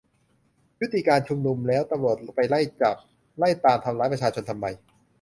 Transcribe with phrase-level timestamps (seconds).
[0.79, 3.07] ยุติการชุมนุมแล้ว ตำรวจไปไล่จับ ไป
[3.37, 4.65] ไล่ตามทำร้ายประชาชนทำไม?